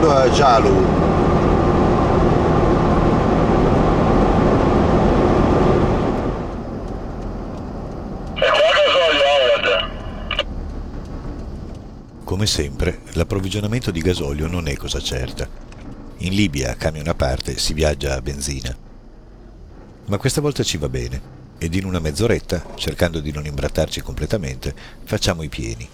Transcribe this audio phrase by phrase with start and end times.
[0.00, 0.86] Entrando a Jalu.
[12.24, 15.46] Come sempre, l'approvvigionamento di gasolio non è cosa certa.
[16.18, 18.74] In Libia, a camion a parte, si viaggia a benzina.
[20.06, 24.74] Ma questa volta ci va bene ed in una mezz'oretta, cercando di non imbrattarci completamente,
[25.04, 25.86] facciamo i pieni.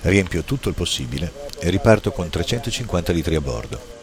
[0.00, 3.94] Riempio tutto il possibile e riparto con 350 litri a bordo.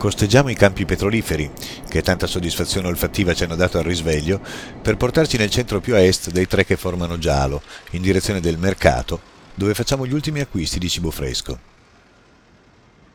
[0.00, 1.50] Costeggiamo i campi petroliferi,
[1.86, 4.40] che tanta soddisfazione olfattiva ci hanno dato al risveglio,
[4.80, 8.56] per portarci nel centro più a est dei tre che formano Gialo, in direzione del
[8.56, 9.20] mercato,
[9.54, 11.58] dove facciamo gli ultimi acquisti di cibo fresco.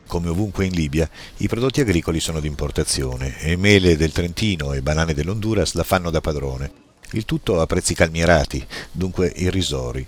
[0.06, 4.80] Come ovunque in Libia, i prodotti agricoli sono di importazione e mele del Trentino e
[4.80, 6.70] banane dell'Honduras la fanno da padrone.
[7.12, 10.06] Il tutto a prezzi calmierati, dunque irrisori.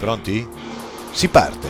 [0.00, 0.48] Pronti?
[1.12, 1.68] Si parte!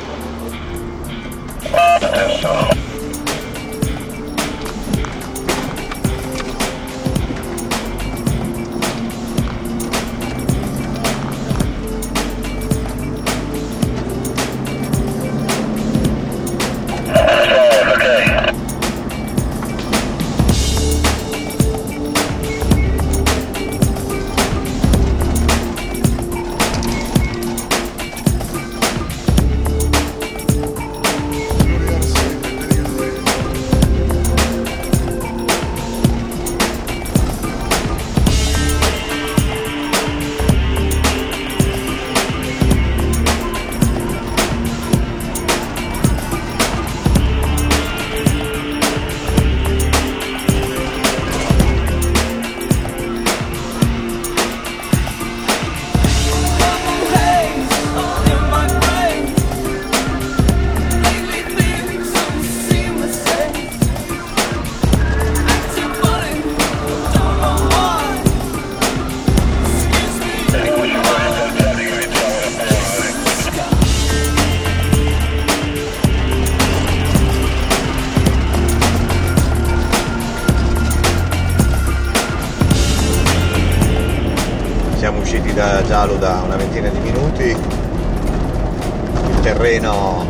[85.50, 87.44] Usciti da Giallo da una ventina di minuti.
[87.44, 90.24] Il terreno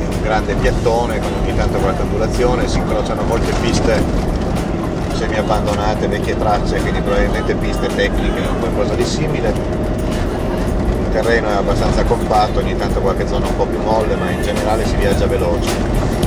[0.00, 4.02] è un grande piattone con ogni tanto qualche ondulazione, si incrociano molte piste
[5.14, 9.48] semi abbandonate, vecchie tracce, quindi probabilmente piste tecniche o qualcosa di simile.
[9.48, 14.42] Il terreno è abbastanza compatto, ogni tanto qualche zona un po' più molle, ma in
[14.42, 16.17] generale si viaggia veloce.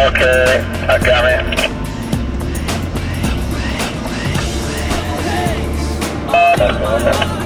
[0.00, 1.70] Okay, I got it.
[6.32, 7.39] Oh, Posto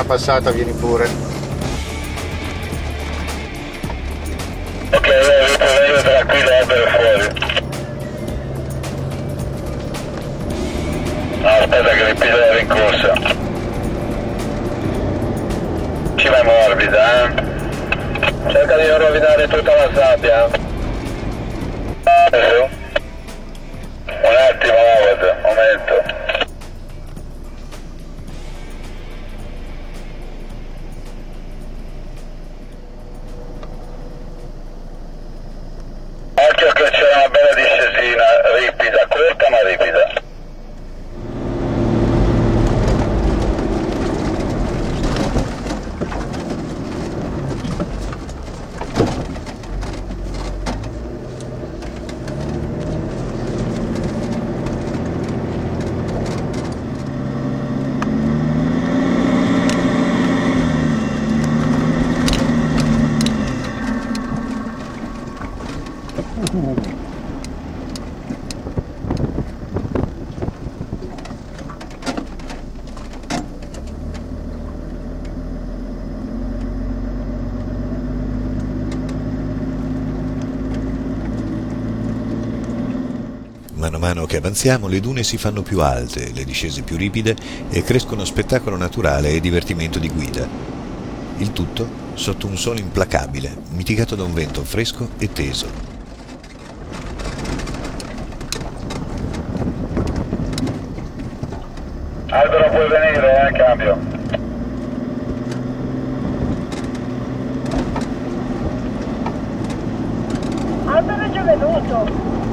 [0.00, 1.08] prima passata vieni pure.
[4.92, 7.28] Ok, allora io tranquillo, albero fuori.
[11.40, 13.12] No, aspetta che ripido la rincorsa.
[16.16, 17.32] Ci vai morbida, eh?
[18.52, 20.48] Cerca di non rovinare tutta la sabbia.
[24.06, 26.09] Un attimo, Howard, un momento.
[83.80, 87.34] Mano a mano che avanziamo le dune si fanno più alte, le discese più ripide
[87.70, 90.46] e crescono spettacolo naturale e divertimento di guida.
[91.38, 95.66] Il tutto sotto un sole implacabile, mitigato da un vento fresco e teso.
[102.28, 103.98] Albero puoi venire, eh, cambio.
[110.84, 112.49] Albero è già venuto.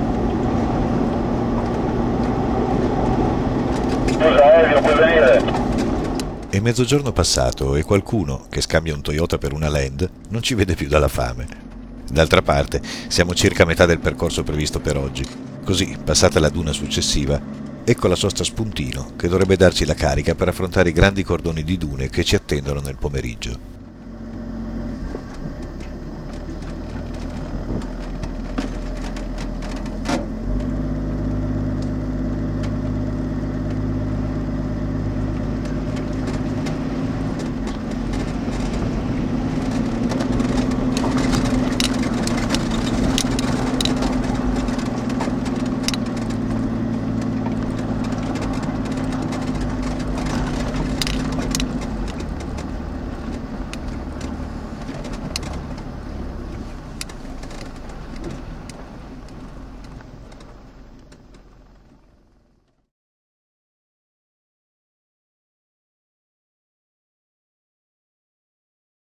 [4.18, 5.44] Scusa, Elvio, puoi venire?
[6.50, 10.74] È mezzogiorno passato e qualcuno che scambia un Toyota per una Land non ci vede
[10.74, 11.48] più dalla fame.
[12.10, 15.24] D'altra parte, siamo circa a metà del percorso previsto per oggi.
[15.64, 17.40] Così, passata la duna successiva,
[17.84, 21.78] ecco la sosta spuntino che dovrebbe darci la carica per affrontare i grandi cordoni di
[21.78, 23.77] dune che ci attendono nel pomeriggio.